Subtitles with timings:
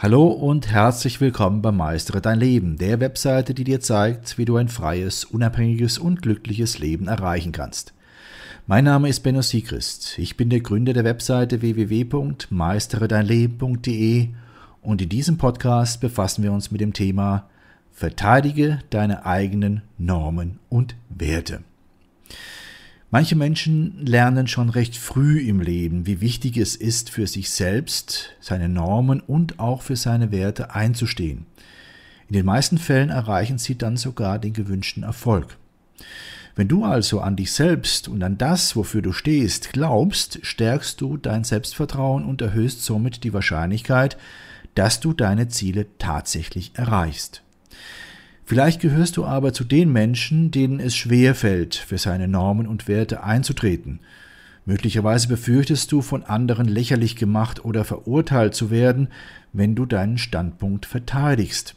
[0.00, 4.54] Hallo und herzlich willkommen bei Meistere dein Leben, der Webseite, die dir zeigt, wie du
[4.54, 7.94] ein freies, unabhängiges und glückliches Leben erreichen kannst.
[8.68, 10.16] Mein Name ist Benno Siegrist.
[10.20, 14.28] Ich bin der Gründer der Webseite www.meisteredeinleben.de
[14.82, 17.48] und in diesem Podcast befassen wir uns mit dem Thema
[17.90, 21.64] Verteidige deine eigenen Normen und Werte.
[23.10, 28.34] Manche Menschen lernen schon recht früh im Leben, wie wichtig es ist, für sich selbst,
[28.38, 31.46] seine Normen und auch für seine Werte einzustehen.
[32.28, 35.56] In den meisten Fällen erreichen sie dann sogar den gewünschten Erfolg.
[36.54, 41.16] Wenn du also an dich selbst und an das, wofür du stehst, glaubst, stärkst du
[41.16, 44.18] dein Selbstvertrauen und erhöhst somit die Wahrscheinlichkeit,
[44.74, 47.42] dass du deine Ziele tatsächlich erreichst.
[48.48, 52.88] Vielleicht gehörst du aber zu den Menschen, denen es schwer fällt, für seine Normen und
[52.88, 54.00] Werte einzutreten.
[54.64, 59.08] Möglicherweise befürchtest du, von anderen lächerlich gemacht oder verurteilt zu werden,
[59.52, 61.74] wenn du deinen Standpunkt verteidigst.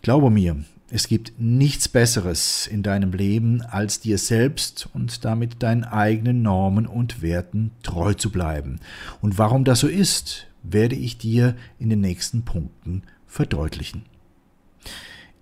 [0.00, 0.56] Glaube mir,
[0.90, 6.86] es gibt nichts Besseres in deinem Leben, als dir selbst und damit deinen eigenen Normen
[6.86, 8.80] und Werten treu zu bleiben.
[9.20, 14.04] Und warum das so ist, werde ich dir in den nächsten Punkten verdeutlichen.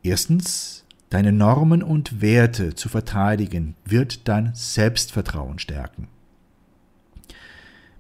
[0.06, 6.06] Erstens, deine Normen und Werte zu verteidigen, wird dein Selbstvertrauen stärken.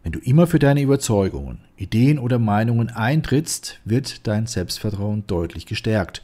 [0.04, 6.22] Wenn du immer für deine Überzeugungen, Ideen oder Meinungen eintrittst, wird dein Selbstvertrauen deutlich gestärkt.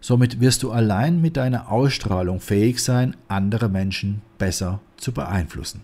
[0.00, 5.80] Somit wirst du allein mit deiner Ausstrahlung fähig sein, andere Menschen besser zu beeinflussen.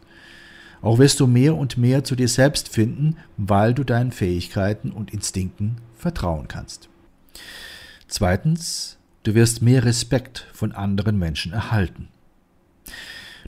[0.80, 5.12] Auch wirst du mehr und mehr zu dir selbst finden, weil du deinen Fähigkeiten und
[5.12, 6.88] Instinkten vertrauen kannst.
[8.06, 12.08] Zweitens, Du wirst mehr Respekt von anderen Menschen erhalten.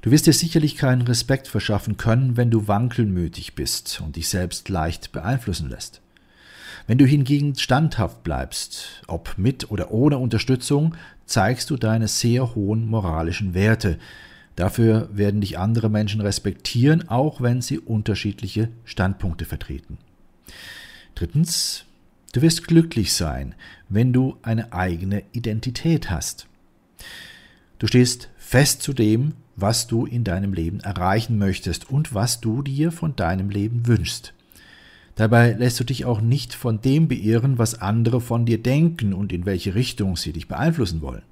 [0.03, 4.69] Du wirst dir sicherlich keinen Respekt verschaffen können, wenn du wankelmütig bist und dich selbst
[4.69, 6.03] leicht beeinflussen lässt.
[6.87, 12.87] Wenn du hingegen standhaft bleibst, ob mit oder ohne Unterstützung, zeigst du deine sehr hohen
[12.87, 13.99] moralischen Werte.
[14.57, 19.99] Dafür werden dich andere Menschen respektieren, auch wenn sie unterschiedliche Standpunkte vertreten.
[21.15, 21.85] Drittens,
[22.33, 23.55] Du wirst glücklich sein,
[23.91, 26.49] wenn du eine eigene Identität hast.
[27.79, 32.63] Du stehst fest zu dem, was du in deinem Leben erreichen möchtest und was du
[32.63, 34.33] dir von deinem Leben wünschst.
[35.15, 39.31] Dabei lässt du dich auch nicht von dem beirren, was andere von dir denken und
[39.31, 41.23] in welche Richtung sie dich beeinflussen wollen.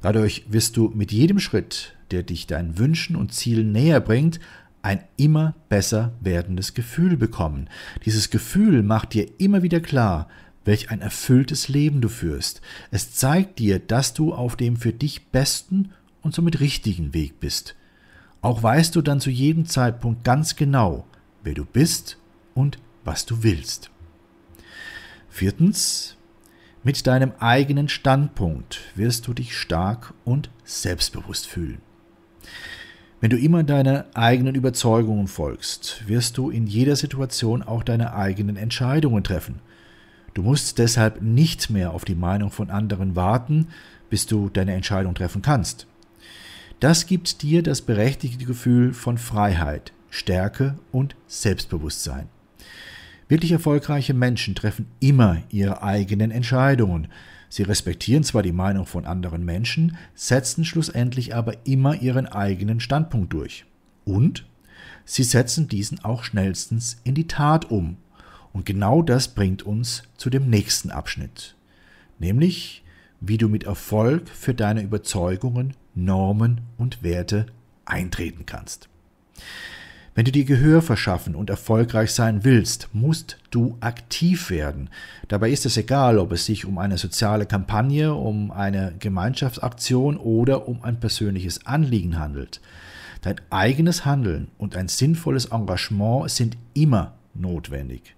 [0.00, 4.38] Dadurch wirst du mit jedem Schritt, der dich deinen Wünschen und Zielen näher bringt,
[4.82, 7.68] ein immer besser werdendes Gefühl bekommen.
[8.04, 10.28] Dieses Gefühl macht dir immer wieder klar,
[10.64, 12.60] welch ein erfülltes Leben du führst.
[12.90, 15.92] Es zeigt dir, dass du auf dem für dich besten
[16.22, 17.76] und somit richtigen Weg bist.
[18.42, 21.06] Auch weißt du dann zu jedem Zeitpunkt ganz genau,
[21.42, 22.18] wer du bist
[22.54, 23.90] und was du willst.
[25.28, 26.16] Viertens,
[26.82, 31.82] mit deinem eigenen Standpunkt wirst du dich stark und selbstbewusst fühlen.
[33.20, 38.56] Wenn du immer deine eigenen Überzeugungen folgst, wirst du in jeder Situation auch deine eigenen
[38.56, 39.60] Entscheidungen treffen.
[40.32, 43.68] Du musst deshalb nicht mehr auf die Meinung von anderen warten,
[44.08, 45.86] bis du deine Entscheidung treffen kannst.
[46.80, 52.26] Das gibt dir das berechtigte Gefühl von Freiheit, Stärke und Selbstbewusstsein.
[53.28, 57.08] Wirklich erfolgreiche Menschen treffen immer ihre eigenen Entscheidungen,
[57.50, 63.32] Sie respektieren zwar die Meinung von anderen Menschen, setzen schlussendlich aber immer ihren eigenen Standpunkt
[63.32, 63.66] durch.
[64.04, 64.46] Und
[65.04, 67.96] sie setzen diesen auch schnellstens in die Tat um.
[68.52, 71.56] Und genau das bringt uns zu dem nächsten Abschnitt,
[72.20, 72.84] nämlich
[73.20, 77.46] wie du mit Erfolg für deine Überzeugungen, Normen und Werte
[77.84, 78.88] eintreten kannst.
[80.14, 84.90] Wenn du dir Gehör verschaffen und erfolgreich sein willst, musst du aktiv werden.
[85.28, 90.66] Dabei ist es egal, ob es sich um eine soziale Kampagne, um eine Gemeinschaftsaktion oder
[90.66, 92.60] um ein persönliches Anliegen handelt.
[93.22, 98.16] Dein eigenes Handeln und ein sinnvolles Engagement sind immer notwendig.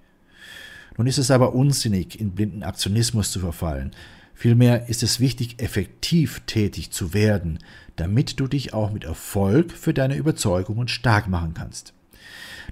[0.97, 3.91] Nun ist es aber unsinnig, in blinden Aktionismus zu verfallen.
[4.35, 7.59] Vielmehr ist es wichtig, effektiv tätig zu werden,
[7.97, 11.95] damit du dich auch mit Erfolg für deine Überzeugungen stark machen kannst.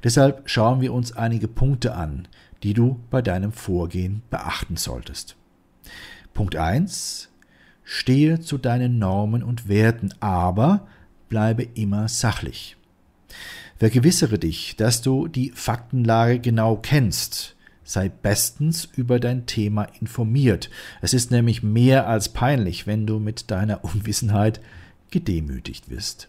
[0.03, 2.27] Deshalb schauen wir uns einige Punkte an,
[2.63, 5.37] die du bei deinem Vorgehen beachten solltest.
[6.35, 7.29] Punkt 1.
[7.85, 10.87] Stehe zu deinen Normen und Werten, aber
[11.29, 12.77] bleibe immer sachlich.
[13.77, 17.57] Vergewissere dich, dass du die Faktenlage genau kennst,
[17.91, 20.71] sei bestens über dein Thema informiert.
[21.01, 24.61] Es ist nämlich mehr als peinlich, wenn du mit deiner Unwissenheit
[25.11, 26.29] gedemütigt wirst.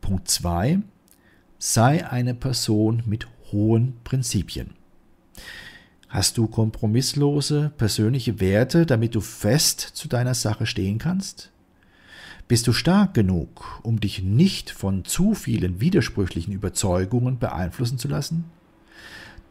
[0.00, 0.80] Punkt 2.
[1.58, 4.70] Sei eine Person mit hohen Prinzipien.
[6.08, 11.50] Hast du kompromisslose persönliche Werte, damit du fest zu deiner Sache stehen kannst?
[12.46, 18.44] Bist du stark genug, um dich nicht von zu vielen widersprüchlichen Überzeugungen beeinflussen zu lassen?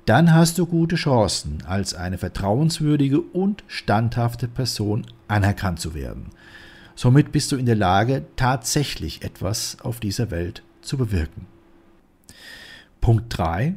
[0.06, 6.26] Dann hast du gute Chancen, als eine vertrauenswürdige und standhafte Person anerkannt zu werden.
[6.96, 11.48] Somit bist du in der Lage, tatsächlich etwas auf dieser Welt zu bewirken.
[13.00, 13.76] Punkt 3.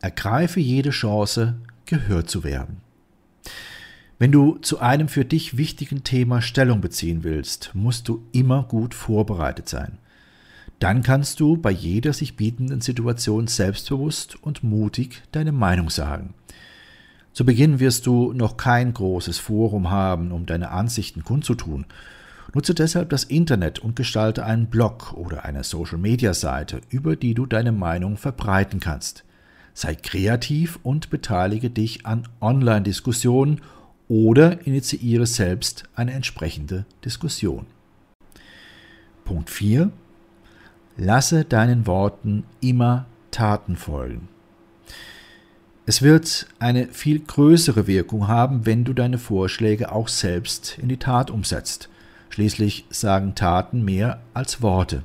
[0.00, 1.54] Ergreife jede Chance,
[1.86, 2.82] gehört zu werden.
[4.18, 8.94] Wenn du zu einem für dich wichtigen Thema Stellung beziehen willst, musst du immer gut
[8.94, 9.98] vorbereitet sein.
[10.78, 16.34] Dann kannst du bei jeder sich bietenden Situation selbstbewusst und mutig deine Meinung sagen.
[17.32, 21.86] Zu Beginn wirst du noch kein großes Forum haben, um deine Ansichten kundzutun.
[22.54, 27.72] Nutze deshalb das Internet und gestalte einen Blog oder eine Social-Media-Seite, über die du deine
[27.72, 29.24] Meinung verbreiten kannst.
[29.74, 33.60] Sei kreativ und beteilige dich an Online-Diskussionen
[34.08, 37.66] oder initiiere selbst eine entsprechende Diskussion.
[39.24, 39.90] Punkt 4.
[40.96, 44.28] Lasse deinen Worten immer Taten folgen.
[45.84, 50.96] Es wird eine viel größere Wirkung haben, wenn du deine Vorschläge auch selbst in die
[50.96, 51.88] Tat umsetzt.
[52.30, 55.04] Schließlich sagen Taten mehr als Worte.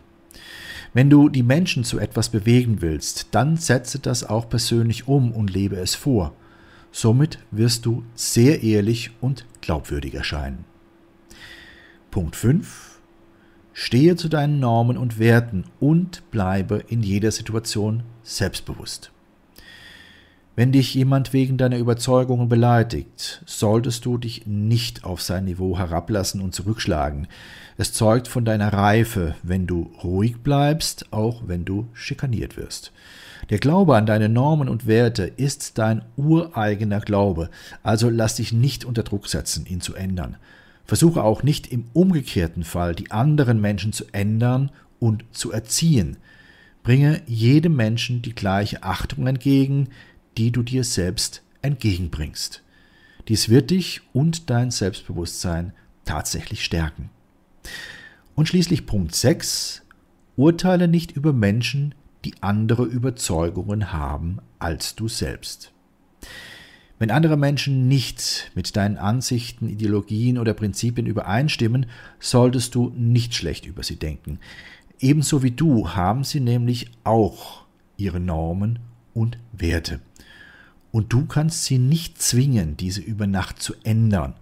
[0.93, 5.53] Wenn du die Menschen zu etwas bewegen willst, dann setze das auch persönlich um und
[5.53, 6.33] lebe es vor.
[6.91, 10.65] Somit wirst du sehr ehrlich und glaubwürdig erscheinen.
[12.09, 12.90] Punkt 5.
[13.73, 19.11] Stehe zu deinen Normen und Werten und bleibe in jeder Situation selbstbewusst.
[20.57, 26.41] Wenn dich jemand wegen deiner Überzeugungen beleidigt, solltest du dich nicht auf sein Niveau herablassen
[26.41, 27.27] und zurückschlagen.
[27.77, 32.91] Es zeugt von deiner Reife, wenn du ruhig bleibst, auch wenn du schikaniert wirst.
[33.49, 37.49] Der Glaube an deine Normen und Werte ist dein ureigener Glaube,
[37.81, 40.35] also lass dich nicht unter Druck setzen, ihn zu ändern.
[40.85, 46.17] Versuche auch nicht im umgekehrten Fall die anderen Menschen zu ändern und zu erziehen.
[46.83, 49.89] Bringe jedem Menschen die gleiche Achtung entgegen,
[50.37, 52.63] die du dir selbst entgegenbringst.
[53.27, 55.73] Dies wird dich und dein Selbstbewusstsein
[56.05, 57.09] tatsächlich stärken.
[58.35, 59.83] Und schließlich Punkt 6.
[60.35, 61.93] Urteile nicht über Menschen,
[62.25, 65.71] die andere Überzeugungen haben als du selbst.
[67.01, 71.87] Wenn andere Menschen nicht mit deinen Ansichten, Ideologien oder Prinzipien übereinstimmen,
[72.19, 74.37] solltest du nicht schlecht über sie denken.
[74.99, 77.63] Ebenso wie du haben sie nämlich auch
[77.97, 78.77] ihre Normen
[79.15, 79.99] und Werte.
[80.91, 84.35] Und du kannst sie nicht zwingen, diese über Nacht zu ändern.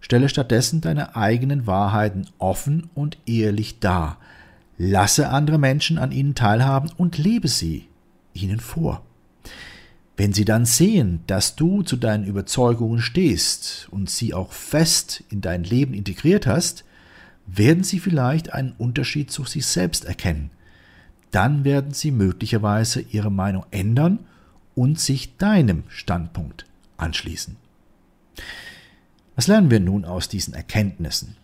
[0.00, 4.18] Stelle stattdessen deine eigenen Wahrheiten offen und ehrlich dar.
[4.78, 7.86] Lasse andere Menschen an ihnen teilhaben und lebe sie
[8.32, 9.04] ihnen vor.
[10.16, 15.40] Wenn sie dann sehen, dass du zu deinen Überzeugungen stehst und sie auch fest in
[15.40, 16.84] dein Leben integriert hast,
[17.46, 20.50] werden sie vielleicht einen Unterschied zu sich selbst erkennen.
[21.30, 24.20] Dann werden sie möglicherweise ihre Meinung ändern
[24.76, 26.64] und sich deinem Standpunkt
[26.96, 27.56] anschließen.
[29.34, 31.36] Was lernen wir nun aus diesen Erkenntnissen?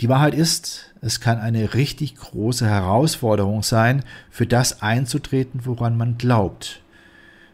[0.00, 6.18] Die Wahrheit ist, es kann eine richtig große Herausforderung sein, für das einzutreten, woran man
[6.18, 6.82] glaubt.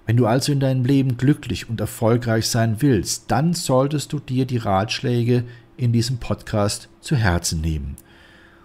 [0.06, 4.46] Wenn du also in deinem Leben glücklich und erfolgreich sein willst, dann solltest du dir
[4.46, 5.44] die Ratschläge
[5.76, 7.96] in diesem Podcast zu Herzen nehmen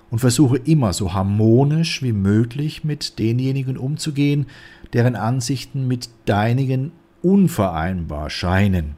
[0.10, 4.48] und versuche immer so harmonisch wie möglich mit denjenigen umzugehen,
[4.94, 8.96] deren Ansichten mit deinigen unvereinbar scheinen.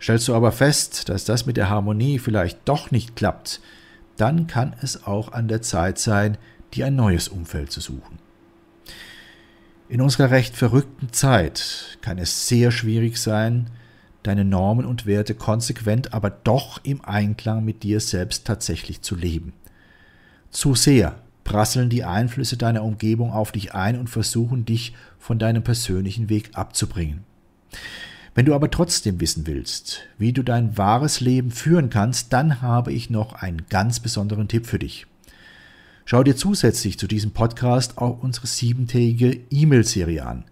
[0.00, 3.60] Stellst du aber fest, dass das mit der Harmonie vielleicht doch nicht klappt,
[4.16, 6.38] dann kann es auch an der Zeit sein,
[6.74, 8.25] dir ein neues Umfeld zu suchen.
[9.88, 13.70] In unserer recht verrückten Zeit kann es sehr schwierig sein,
[14.24, 19.52] deine Normen und Werte konsequent, aber doch im Einklang mit dir selbst tatsächlich zu leben.
[20.50, 25.62] Zu sehr prasseln die Einflüsse deiner Umgebung auf dich ein und versuchen dich von deinem
[25.62, 27.22] persönlichen Weg abzubringen.
[28.34, 32.92] Wenn du aber trotzdem wissen willst, wie du dein wahres Leben führen kannst, dann habe
[32.92, 35.06] ich noch einen ganz besonderen Tipp für dich.
[36.08, 40.44] Schau dir zusätzlich zu diesem Podcast auch unsere siebentägige E-Mail-Serie an.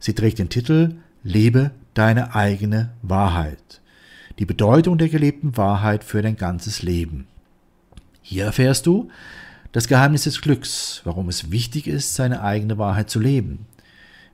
[0.00, 3.80] Sie trägt den Titel Lebe deine eigene Wahrheit.
[4.40, 7.28] Die Bedeutung der gelebten Wahrheit für dein ganzes Leben.
[8.22, 9.08] Hier erfährst du
[9.70, 13.66] das Geheimnis des Glücks, warum es wichtig ist, seine eigene Wahrheit zu leben,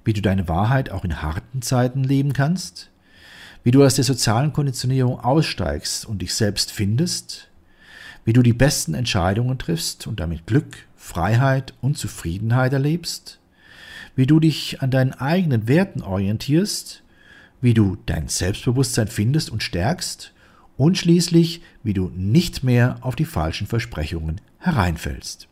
[0.03, 2.89] wie du deine Wahrheit auch in harten Zeiten leben kannst,
[3.65, 7.51] wie du aus der sozialen Konditionierung aussteigst und dich selbst findest,
[8.25, 13.39] wie du die besten Entscheidungen triffst und damit Glück, Freiheit und Zufriedenheit erlebst,
[14.17, 17.03] wie du dich an deinen eigenen Werten orientierst,
[17.61, 20.33] wie du dein Selbstbewusstsein findest und stärkst
[20.77, 25.49] und schließlich, wie du nicht mehr auf die falschen Versprechungen hereinfällst.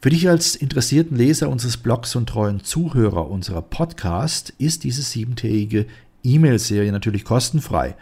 [0.00, 5.86] Für dich als interessierten Leser unseres Blogs und treuen Zuhörer unserer Podcast ist diese siebentägige
[6.22, 7.96] E-Mail-Serie natürlich kostenfrei.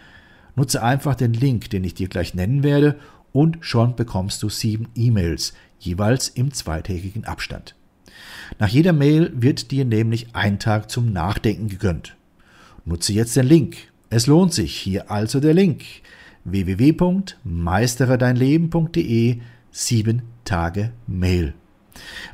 [0.56, 2.96] Nutze einfach den Link, den ich dir gleich nennen werde,
[3.36, 7.74] und schon bekommst du sieben E-Mails, jeweils im zweitägigen Abstand.
[8.58, 12.16] Nach jeder Mail wird dir nämlich ein Tag zum Nachdenken gegönnt.
[12.86, 13.76] Nutze jetzt den Link.
[14.08, 14.74] Es lohnt sich.
[14.74, 15.84] Hier also der Link
[16.44, 19.40] www.meisteredeinleben.de
[19.70, 21.52] 7 Tage Mail.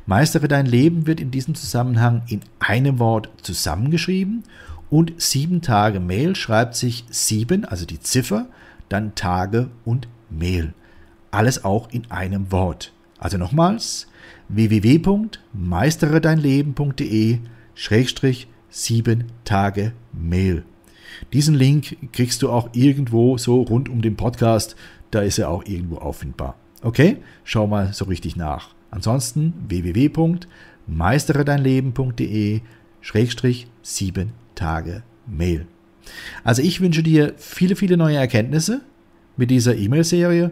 [0.05, 4.43] Meistere dein Leben wird in diesem Zusammenhang in einem Wort zusammengeschrieben
[4.89, 8.47] und sieben Tage Mail schreibt sich sieben, also die Ziffer,
[8.87, 10.73] dann Tage und Mail.
[11.33, 12.93] Alles auch in einem Wort.
[13.17, 14.05] Also nochmals
[14.49, 17.39] www.meisteredeinleben.de
[17.73, 20.63] Schrägstrich sieben Tage Mail.
[21.33, 24.75] Diesen Link kriegst du auch irgendwo so rund um den Podcast,
[25.09, 26.55] da ist er auch irgendwo auffindbar.
[26.83, 27.17] Okay?
[27.43, 28.75] Schau mal so richtig nach.
[28.91, 32.61] Ansonsten www.meisteredeinleben.de
[33.01, 35.65] Schrägstrich sieben Tage Mail.
[36.43, 38.81] Also ich wünsche dir viele, viele neue Erkenntnisse
[39.35, 40.51] mit dieser E-Mail-Serie